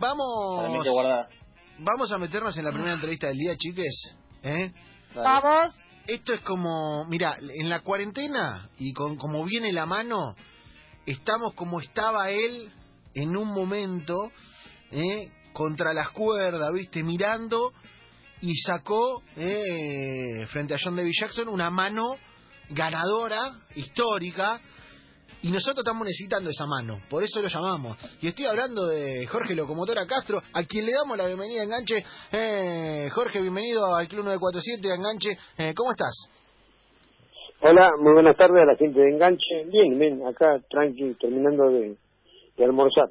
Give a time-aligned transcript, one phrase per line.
[0.00, 0.86] Vamos.
[1.78, 4.16] Vamos a meternos en la primera entrevista del día, chiques.
[4.42, 4.72] ¿Eh?
[5.14, 5.74] Vamos.
[6.06, 10.34] Esto es como, mira, en la cuarentena y con como viene la mano,
[11.04, 12.72] estamos como estaba él
[13.14, 14.16] en un momento,
[14.90, 15.30] ¿eh?
[15.52, 17.02] contra las cuerdas, ¿viste?
[17.02, 17.74] Mirando
[18.40, 22.16] y sacó eh, frente a John David Jackson una mano
[22.70, 24.62] ganadora, histórica,
[25.42, 27.96] y nosotros estamos necesitando esa mano, por eso lo llamamos.
[28.20, 32.04] Y estoy hablando de Jorge Locomotora Castro, a quien le damos la bienvenida a Enganche.
[32.32, 35.30] Eh, Jorge, bienvenido al Club 947 Enganche.
[35.58, 36.28] Eh, ¿Cómo estás?
[37.62, 39.64] Hola, muy buenas tardes a la gente de Enganche.
[39.66, 41.96] Bien, bien, acá tranqui, terminando de
[42.64, 43.10] almorzar.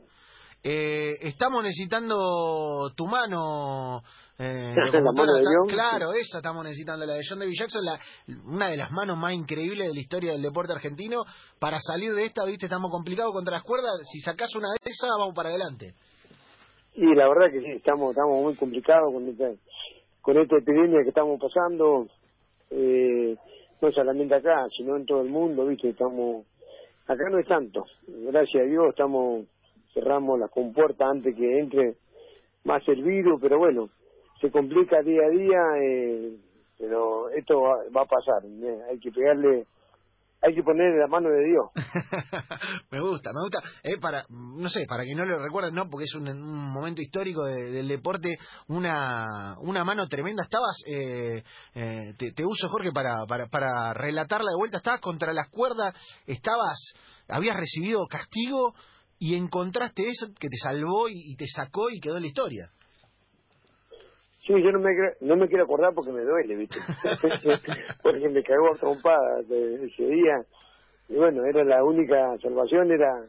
[0.62, 4.04] Eh, estamos necesitando tu mano.
[4.42, 5.68] Eh, la mano de Dios.
[5.68, 8.00] Claro, esa estamos necesitando, la de John David Jackson, la,
[8.48, 11.24] una de las manos más increíbles de la historia del deporte argentino.
[11.60, 14.00] Para salir de esta, viste, estamos complicados contra las cuerdas.
[14.10, 15.92] Si sacás una de esas, vamos para adelante.
[16.96, 19.52] Y la verdad que sí, estamos, estamos muy complicados con esta,
[20.22, 22.08] con esta epidemia que estamos pasando.
[22.72, 23.36] Eh,
[23.82, 26.46] no solamente acá, sino en todo el mundo, viste, estamos.
[27.08, 27.84] Acá no es tanto.
[28.08, 29.46] Gracias a Dios estamos
[29.94, 31.96] cerramos las compuertas antes que entre
[32.64, 33.90] más el virus, pero bueno,
[34.40, 36.38] se complica día a día, eh,
[36.78, 39.66] pero esto va, a pasar, eh, hay que pegarle
[40.42, 41.66] hay que ponerle la mano de Dios.
[42.92, 43.60] me gusta, me gusta.
[43.84, 47.44] Eh, para, no sé, para que no lo recuerden, no, porque es un, momento histórico
[47.44, 48.38] del deporte,
[48.68, 50.44] una, una mano tremenda.
[50.44, 51.44] Estabas, eh,
[51.76, 55.94] eh, te, uso Jorge para, para, para relatarla de vuelta, estabas contra las cuerdas,
[56.26, 56.94] estabas,
[57.28, 58.74] habías recibido castigo
[59.18, 62.72] y encontraste eso que te salvó y, te sacó y quedó la historia.
[64.50, 64.90] Sí, yo no me,
[65.22, 66.80] no me quiero acordar porque me duele, ¿viste?
[68.02, 70.44] porque me cagó a trompadas ese día.
[71.08, 73.26] Y bueno, era la única salvación, era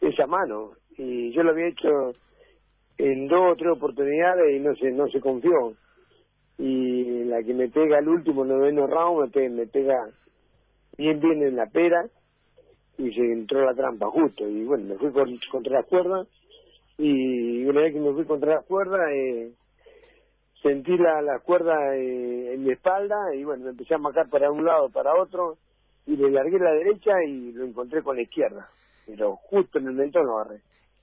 [0.00, 0.74] esa mano.
[0.96, 1.88] Y yo lo había hecho
[2.98, 5.72] en dos o tres oportunidades y no se, no se confió.
[6.58, 10.08] Y la que me pega al último noveno round me pega, me pega
[10.96, 12.06] bien bien en la pera
[12.96, 15.10] y se entró la trampa justo y bueno me fui
[15.50, 16.24] contra la cuerda
[16.96, 19.50] y una vez que me fui contra la cuerda eh,
[20.64, 24.50] sentí la, la cuerda eh, en mi espalda y bueno me empecé a marcar para
[24.50, 25.58] un lado para otro
[26.06, 28.66] y le largué la derecha y lo encontré con la izquierda
[29.06, 30.62] pero justo en el mentón lo agarré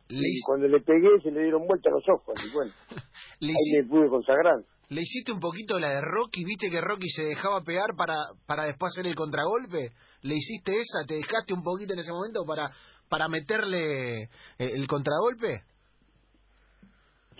[0.09, 2.71] y cuando le pegué se le dieron vuelta los ojos y bueno
[3.41, 7.23] ahí me pude consagrar le hiciste un poquito la de Rocky, viste que Rocky se
[7.23, 9.93] dejaba pegar para, para después hacer el contragolpe.
[10.23, 11.07] ¿Le hiciste esa?
[11.07, 12.69] ¿Te dejaste un poquito en ese momento para,
[13.07, 15.63] para meterle eh, el contragolpe?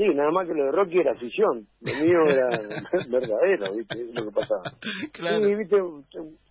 [0.02, 2.50] Sí, nada más que lo de Rocky era afición, lo mío era
[3.12, 4.02] verdadero, ¿viste?
[4.02, 4.64] Es lo que pasaba.
[5.12, 5.46] Claro.
[5.46, 5.78] Sí, ¿viste?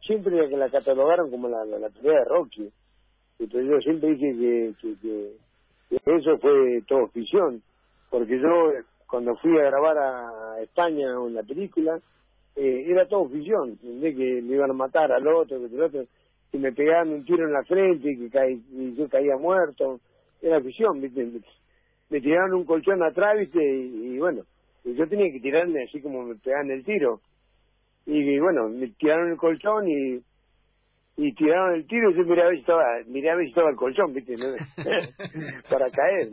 [0.06, 2.71] Siempre que la catalogaron como la, la, pelea de Rocky.
[3.41, 7.61] Entonces yo siempre dije que, que, que, eso fue todo afición,
[8.09, 8.71] porque yo
[9.09, 11.99] cuando fui a grabar a España en la película,
[12.55, 16.05] eh, era todo ficción, que me iban a matar al otro, que el otro,
[16.53, 19.99] que me pegaban un tiro en la frente y que y yo caía muerto,
[20.41, 21.41] era ficción, ¿viste?
[22.10, 23.62] Me tiraron un colchón atrás, ¿viste?
[23.62, 24.43] Y, bueno,
[24.84, 27.21] yo tenía que tirarme así como me pegaban el tiro.
[28.06, 30.20] Y, bueno, me tiraron el colchón y
[31.16, 33.50] y tiraron el tiro y yo miré a ver si estaba, miré a ver si
[33.50, 34.34] estaba el colchón, ¿viste?
[35.70, 36.31] Para caer.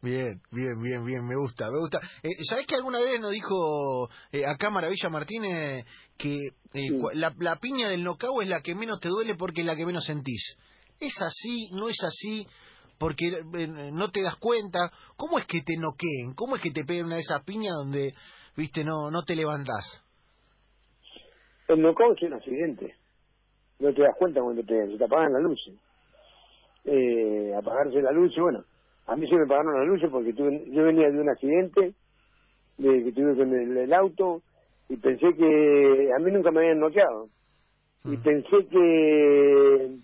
[0.00, 2.00] Bien, bien, bien, bien, me gusta, me gusta.
[2.22, 5.84] Eh, ¿Sabés que alguna vez nos dijo eh, acá Maravilla Martínez
[6.16, 6.36] que
[6.72, 9.74] eh, la, la, piña del nocao es la que menos te duele porque es la
[9.74, 10.56] que menos sentís?
[11.00, 11.68] ¿Es así?
[11.72, 12.46] ¿No es así?
[12.98, 14.90] Porque eh, no te das cuenta.
[15.16, 16.34] ¿Cómo es que te noqueen?
[16.34, 18.14] ¿Cómo es que te peguen una de esas piñas donde,
[18.56, 20.04] viste, no no te levantás?
[21.68, 22.94] El nocao es un accidente.
[23.78, 25.60] No te das cuenta cuando te, te apagan la luz.
[26.84, 28.64] Eh, apagarse la luz, bueno
[29.08, 31.94] a mí se me pagaron las luces porque tuve, yo venía de un accidente
[32.76, 34.42] de que tuve con el, auto
[34.90, 37.28] y pensé que a mí nunca me habían noqueado
[38.04, 38.22] y mm.
[38.22, 39.96] pensé que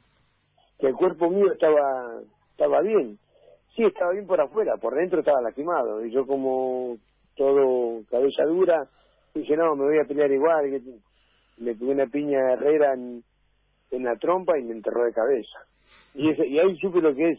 [0.81, 2.21] que el cuerpo mío estaba
[2.54, 3.16] estaba bien
[3.76, 6.96] sí estaba bien por afuera por dentro estaba lastimado y yo como
[7.37, 8.88] todo cabeza dura
[9.34, 10.81] dije no me voy a pelear igual que
[11.58, 13.23] me tuve una piña herrera en,
[13.90, 15.58] la trompa y me enterró de cabeza
[16.14, 17.38] y ese, y ahí supe lo que es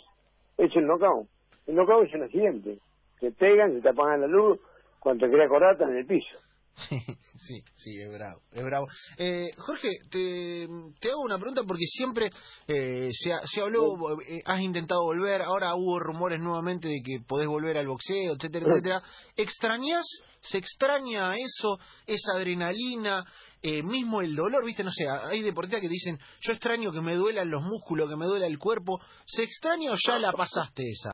[0.57, 1.27] es el knockout
[1.67, 2.77] el knockout es un accidente.
[3.19, 4.59] Te pegan, se te apagan la luz,
[4.99, 6.37] cuando te quería acordar están en el piso.
[6.75, 6.99] Sí,
[7.39, 8.87] sí, sí, es bravo, es bravo.
[9.17, 10.67] Eh, Jorge, te,
[10.99, 12.29] te, hago una pregunta porque siempre
[12.67, 17.47] eh, se, se habló, eh, has intentado volver, ahora hubo rumores nuevamente de que podés
[17.47, 19.01] volver al boxeo, etcétera, etcétera.
[19.37, 20.05] ¿Extrañas?
[20.41, 23.23] ¿Se extraña eso, esa adrenalina,
[23.61, 24.65] eh, mismo el dolor?
[24.65, 24.83] ¿Viste?
[24.83, 28.25] No sé, hay deportistas que dicen, yo extraño que me duelan los músculos, que me
[28.25, 28.99] duela el cuerpo.
[29.25, 31.11] ¿Se extraña o ya la pasaste esa?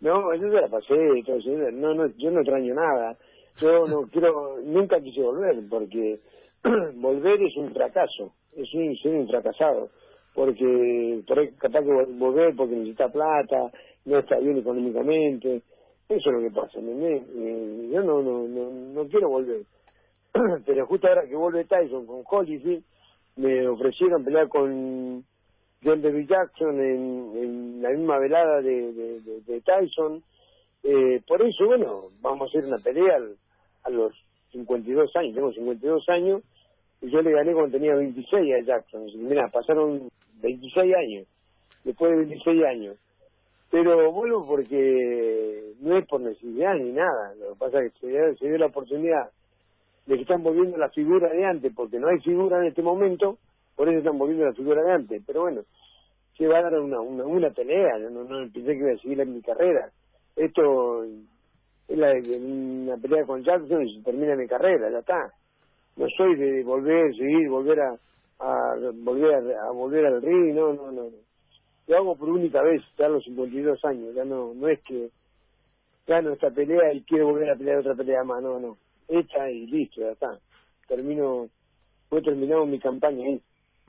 [0.00, 0.94] No, yo ya la pasé,
[1.72, 3.18] no, no, yo no extraño nada.
[3.60, 6.20] Yo no quiero, nunca quise volver, porque
[6.94, 9.90] volver es un fracaso, es un, ser un fracasado,
[10.34, 13.70] porque por capaz que volver porque necesita plata,
[14.04, 15.62] no está bien económicamente,
[16.08, 19.62] eso es lo que pasa, eh, yo no, no, no, no quiero volver.
[20.66, 22.82] Pero justo ahora que vuelve Tyson con Holyfield,
[23.36, 25.24] me ofrecieron pelear con
[25.82, 30.22] John David Jackson en, en la misma velada de, Tyson.
[30.82, 33.18] Eh, por eso, bueno, vamos a hacer una pelea
[33.84, 34.12] a los
[34.52, 36.42] 52 años, tengo 52 años,
[37.00, 39.06] y yo le gané cuando tenía 26 a Jackson.
[39.16, 40.08] Mira, pasaron
[40.40, 41.26] 26 años,
[41.84, 42.96] después de 26 años.
[43.70, 48.36] Pero vuelvo porque no es por necesidad ni nada, lo que pasa es que se
[48.36, 49.30] se dio la oportunidad
[50.06, 53.38] de que están volviendo la figura de antes, porque no hay figura en este momento,
[53.76, 55.22] por eso están volviendo la figura de antes.
[55.26, 55.62] Pero bueno,
[56.36, 59.20] se va a dar una, una, una pelea, no, no, pensé que iba a seguir
[59.20, 59.90] en mi carrera.
[60.36, 65.32] Esto es la, una pelea con Jackson y se termina mi carrera, ya está.
[65.96, 67.96] No soy de volver, seguir, volver a,
[68.38, 71.08] a volver a, volver al ring, no, no, no.
[71.86, 75.10] Lo hago por única vez, ya a los 52 años, ya no, no es que
[76.06, 78.76] gano esta pelea y quiero volver a pelear otra pelea más, no, no
[79.08, 80.38] hecha y listo, ya está.
[80.88, 81.48] Termino,
[82.08, 83.40] fue terminado mi campaña ahí.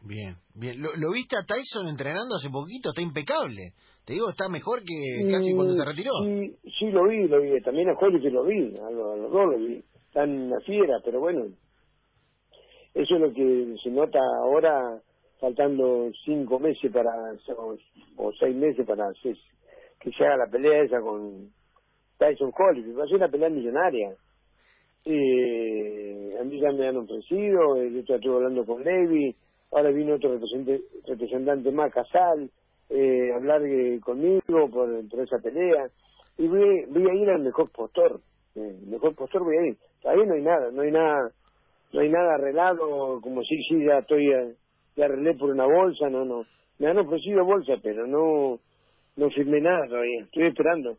[0.06, 0.82] Bien, bien.
[0.82, 2.90] ¿Lo, viste a Tyson entrenando hace poquito?
[2.90, 3.72] Está impecable.
[4.06, 6.12] Te digo, está mejor que casi cuando se retiró.
[6.24, 7.62] Sí, sí lo vi, lo vi.
[7.62, 9.82] También a Jorge lo vi, a, los, dos lo vi.
[10.08, 11.46] Están una fiera, pero bueno.
[12.94, 15.02] Eso es lo que se nota ahora,
[15.40, 17.10] faltando cinco meses para,
[18.18, 21.50] o, seis meses para que se haga la pelea esa con
[22.18, 23.00] Tyson Holyfield.
[23.00, 24.16] Va a ser una pelea millonaria.
[25.06, 29.36] Eh, a mí ya me han ofrecido, yo estuve hablando con Levi,
[29.74, 32.50] ahora vino otro representante, representante más, Casal,
[32.90, 35.88] eh, hablar eh, conmigo por, esa pelea,
[36.38, 38.20] y voy, voy a ir al mejor postor,
[38.56, 41.31] eh, mejor postor voy a ir, ahí no hay nada, no hay nada,
[41.92, 44.30] no hay nada arreglado, como si sí, ya estoy,
[44.96, 46.46] ya arreglé por una bolsa, no, no,
[46.80, 48.60] me han ofrecido bolsa, pero no,
[49.16, 50.98] no firmé nada todavía, estoy esperando.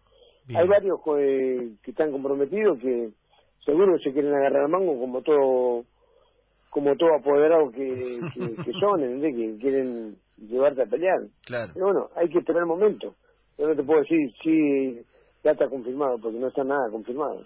[0.55, 3.09] Hay varios que están comprometidos que
[3.65, 5.85] seguro se quieren agarrar la mango como todo
[6.75, 9.37] como todo apoderado que, que, son, ¿entendés?
[9.37, 11.21] Que quieren llevarte a pelear.
[11.47, 11.71] Claro.
[11.73, 13.15] Pero bueno, hay que esperar el momento.
[13.57, 15.07] Yo no te puedo decir si
[15.45, 17.45] ya está confirmado, porque no está nada confirmado.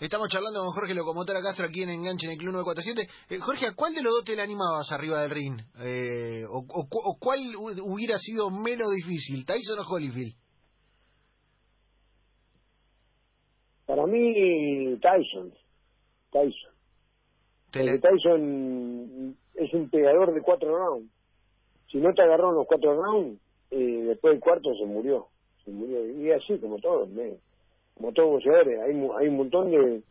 [0.00, 3.36] Estamos charlando con Jorge Locomotora Castro aquí en Enganche en el Club 947.
[3.36, 5.60] Eh, Jorge, ¿a cuál de los dos te le animabas arriba del ring?
[5.80, 10.34] Eh, o, o, cuál hubiera sido menos difícil, Tyson o Holyfield?
[13.86, 15.52] Para mí, Tyson.
[16.32, 16.73] Tyson.
[18.00, 21.10] Tyson es un pegador de cuatro rounds.
[21.90, 23.40] Si no te agarró en los cuatro rounds,
[23.70, 25.26] eh, después del cuarto se murió.
[25.64, 26.04] Se murió.
[26.10, 27.08] Y así, como todos,
[27.94, 28.80] como todos boxeadores.
[28.80, 30.02] Hay, hay un montón de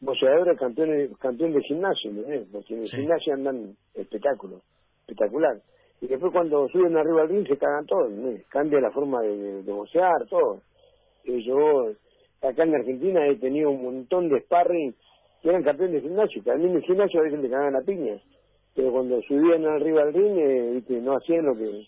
[0.00, 2.10] boxeadores campeones campeón de gimnasio,
[2.50, 4.62] porque en el gimnasio andan espectáculos,
[5.00, 5.60] espectacular.
[6.00, 8.12] Y después cuando suben arriba al ring se cagan todos,
[8.48, 10.60] cambia la forma de, de, boxear, todo.
[11.24, 11.92] Y yo
[12.42, 14.94] acá en Argentina he tenido un montón de sparring
[15.42, 18.20] que eran campeones de gimnasio, que al mismo gimnasio a veces le cagaban a piña,
[18.74, 21.86] pero cuando subían arriba al ring, eh, no hacían lo que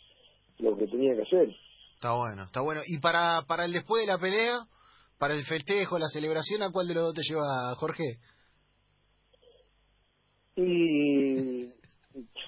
[0.59, 1.49] lo que tenían que hacer.
[1.95, 2.81] Está bueno, está bueno.
[2.87, 4.67] ¿Y para, para el después de la pelea,
[5.19, 8.19] para el festejo, la celebración, a cuál de los dos te lleva Jorge?
[10.57, 11.74] Y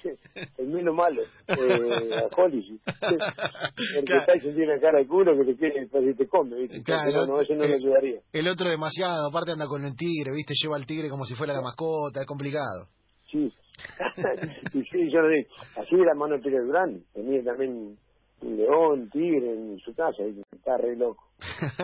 [0.57, 2.79] el menos malo, eh, a Holly.
[2.85, 4.25] Porque claro.
[4.25, 6.83] Tyson tiene cara de culo que te quiere si te come, ¿viste?
[6.83, 8.19] Claro, no, eso no le ayudaría.
[8.31, 10.53] El otro demasiado, aparte anda con el tigre, ¿viste?
[10.61, 12.89] Lleva al tigre como si fuera la mascota, es complicado.
[13.31, 13.51] Sí.
[14.73, 15.49] y sí, yo lo digo.
[15.75, 17.97] Así era mano Pérez Durán, tenía también
[18.41, 21.23] un león, tigre en su casa, y está re loco.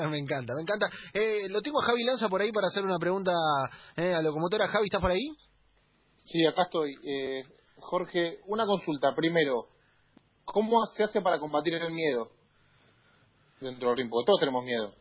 [0.10, 0.88] me encanta, me encanta.
[1.13, 3.32] Eh, lo tengo a Javi Lanza por ahí para hacer una pregunta
[3.96, 4.67] eh, a locomotora.
[4.67, 5.29] Javi, ¿estás por ahí?
[6.15, 6.93] Sí, acá estoy.
[7.05, 7.43] Eh,
[7.77, 9.13] Jorge, una consulta.
[9.15, 9.68] Primero,
[10.46, 12.30] ¿cómo se hace para combatir el miedo
[13.62, 14.10] dentro del ring?
[14.10, 14.94] Porque todos tenemos miedo.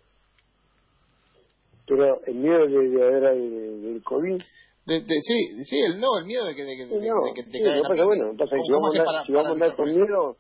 [1.87, 4.43] Pero el miedo de, de, del COVID.
[4.87, 7.45] De, de, sí, sí, el, no, el miedo de que, de, sí, no, de que
[7.45, 9.77] te sí, caiga pasa, bueno, pasa que si vamos, a andar, si vamos a andar
[9.77, 10.37] con miedo,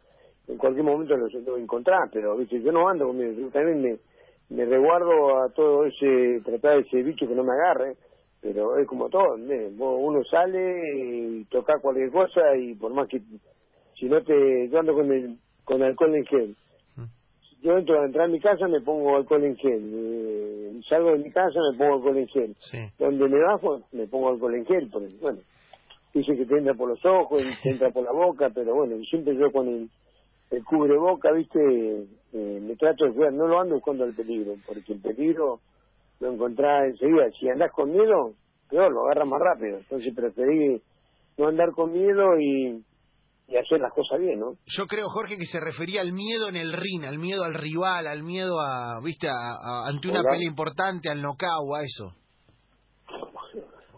[0.48, 2.60] en cualquier momento lo, lo encontrar, pero ¿viste?
[2.60, 3.98] yo no ando con miedo, yo también me,
[4.56, 7.96] me resguardo a todo ese, tratar de ese bicho que no me agarre,
[8.42, 13.22] pero es como todo, uno sale y toca cualquier cosa y por más que
[13.98, 16.56] si no te yo ando con el con alcohol en gel.
[16.96, 17.04] Mm.
[17.62, 19.90] yo entro a entrar a mi casa me pongo alcohol en gel.
[19.94, 22.56] Eh, salgo de mi casa me pongo alcohol en gel.
[22.98, 25.38] Donde me bajo me pongo alcohol en gel porque bueno
[26.12, 28.96] dice que te entra por los ojos y te entra por la boca pero bueno
[29.04, 29.88] siempre yo con el
[30.52, 31.58] el cubreboca, viste,
[32.34, 35.60] eh, me trato de cuidar, no lo ando buscando el peligro, porque el peligro
[36.22, 37.24] lo encontrás enseguida.
[37.38, 38.34] Si andás con miedo,
[38.70, 39.78] peor, lo agarras más rápido.
[39.78, 40.80] Entonces preferí
[41.36, 42.82] no andar con miedo y,
[43.48, 44.54] y hacer las cosas bien, ¿no?
[44.66, 48.06] Yo creo, Jorge, que se refería al miedo en el ring, al miedo al rival,
[48.06, 52.14] al miedo a, viste, a, a- ante una pelea importante, al knockout, a eso.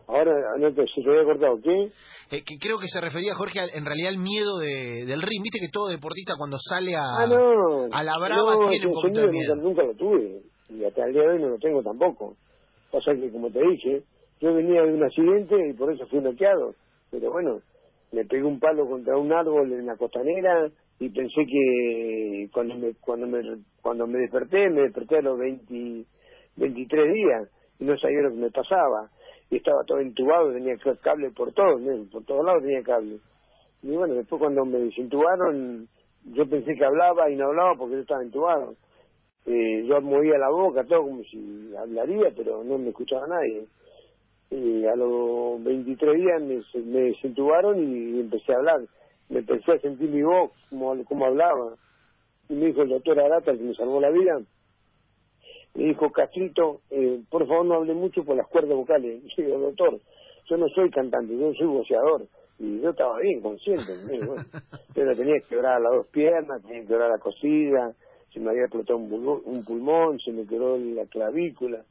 [0.06, 1.92] Ahora, no te, se te había cortado, ¿qué?
[2.36, 5.42] Eh, que creo que se refería, Jorge, al- en realidad al miedo de, del ring.
[5.42, 7.88] Viste que todo deportista cuando sale a, Ah, no.
[7.90, 9.56] a la brava no, tiene un poquito de miedo miedo.
[9.56, 10.42] Nunca, nunca lo tuve.
[10.68, 12.36] Y hasta el día de hoy no lo tengo tampoco.
[12.90, 14.02] Pasa que, como te dije,
[14.40, 16.74] yo venía de un accidente y por eso fui noqueado.
[17.10, 17.60] Pero bueno,
[18.12, 22.94] me pegué un palo contra un árbol en la costanera y pensé que cuando me
[23.00, 23.40] cuando me
[23.82, 26.04] cuando me desperté, me desperté a los 20,
[26.56, 29.10] 23 días y no sabía lo que me pasaba.
[29.50, 31.80] Y estaba todo entubado, tenía cable por todos,
[32.10, 33.18] por todos lados tenía cable.
[33.82, 35.88] Y bueno, después cuando me desintubaron,
[36.24, 38.74] yo pensé que hablaba y no hablaba porque yo estaba entubado.
[39.46, 43.66] Eh, yo movía la boca, todo como si hablaría, pero no me escuchaba nadie.
[44.50, 48.80] Y a los 23 días me, me desintubaron y empecé a hablar.
[49.28, 51.74] Me empecé a sentir mi voz, como, como hablaba.
[52.48, 54.40] Y me dijo el doctor Arata, que me salvó la vida,
[55.74, 59.22] me dijo, Castrito, eh, por favor no hable mucho por las cuerdas vocales.
[59.36, 60.00] Y yo doctor,
[60.48, 62.26] yo no soy cantante, yo soy voceador.
[62.58, 63.92] Y yo estaba bien, consciente.
[64.20, 64.36] ¿no?
[64.94, 67.92] Pero tenía que quebrar las dos piernas, tenía que quebrar la cosilla,
[68.34, 71.84] se me había explotado un, pulmón, un pulmón, se me quebró la clavícula.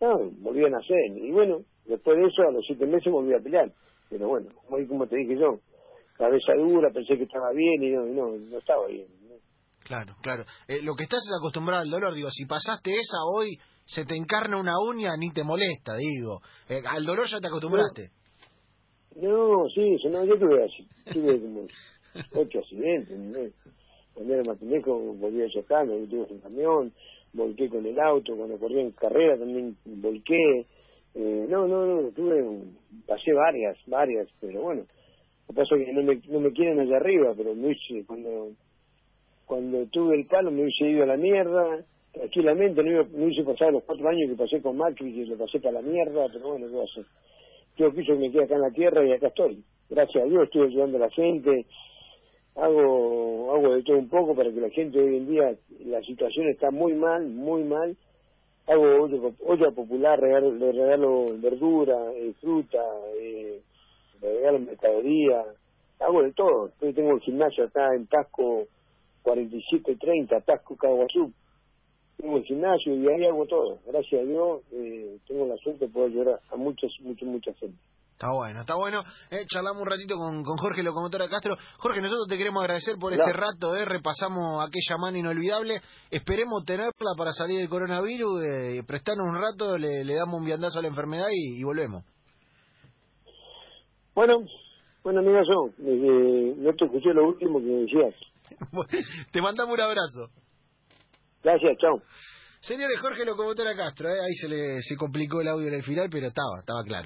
[0.00, 1.16] No, volví a nacer.
[1.16, 3.72] Y bueno, después de eso, a los siete meses volví a pelear.
[4.10, 5.60] Pero bueno, como, como te dije yo,
[6.18, 9.06] cabeza dura, pensé que estaba bien y no, y no, no estaba bien.
[9.28, 9.36] ¿no?
[9.84, 10.44] Claro, claro.
[10.66, 12.14] Eh, lo que estás es acostumbrado al dolor.
[12.14, 16.40] Digo, si pasaste esa hoy, se te encarna una uña, ni te molesta, digo.
[16.68, 18.10] Eh, al dolor ya te acostumbraste.
[19.14, 21.62] No, sí, eso no, yo tuve así, tuve como
[22.34, 23.38] ocho accidentes, ¿no?
[24.16, 26.92] Cuando era más pendejo volví a chocar, me tuve un camión,
[27.34, 30.64] volqué con el auto, cuando corrí en carrera también volqué,
[31.14, 32.42] eh, no, no, no, tuve,
[33.06, 36.80] pasé varias, varias, pero bueno, lo que pasa es que no me, no me quieren
[36.80, 38.52] allá arriba, pero me hice, cuando,
[39.44, 43.44] cuando tuve el palo me hubiese ido a la mierda, tranquilamente, no, iba, no hubiese
[43.44, 46.48] pasado los cuatro años que pasé con Macri, que lo pasé para la mierda, pero
[46.48, 47.04] bueno, ¿qué va a hacer?
[47.76, 49.62] yo quiso que me quede acá en la tierra y acá estoy.
[49.88, 51.66] Gracias a Dios estoy ayudando a la gente,
[52.56, 56.48] hago hago de todo un poco para que la gente hoy en día, la situación
[56.48, 57.96] está muy mal, muy mal.
[58.66, 62.82] Hago olla, pop- olla popular, regalo, le regalo verdura, eh, fruta,
[63.20, 63.60] eh,
[64.20, 65.44] le regalo mercadería,
[66.00, 66.72] hago de todo.
[66.80, 68.66] Yo tengo el gimnasio acá en Tasco
[69.22, 71.32] 4730, Tasco Caguazú.
[72.16, 73.78] Tengo el gimnasio y ahí hago todo.
[73.86, 77.76] Gracias a Dios eh, tengo la suerte de poder ayudar a muchas, mucha, mucha gente.
[78.16, 79.02] Está bueno, está bueno.
[79.30, 81.54] Eh, charlamos un ratito con, con Jorge Locomotora Castro.
[81.76, 85.82] Jorge, nosotros te queremos agradecer por este rato, eh, repasamos aquella mano inolvidable.
[86.10, 90.78] Esperemos tenerla para salir del coronavirus, eh, prestarnos un rato, le, le damos un viandazo
[90.78, 92.04] a la enfermedad y, y volvemos.
[94.14, 94.38] Bueno,
[95.04, 98.14] bueno, amigo, yo eh, no te escuché lo último que decías.
[99.30, 100.30] te mandamos un abrazo.
[101.44, 102.00] Gracias, chao.
[102.60, 106.08] Señores, Jorge Locomotora Castro, eh, ahí se le se complicó el audio en el final,
[106.10, 107.04] pero estaba, estaba claro.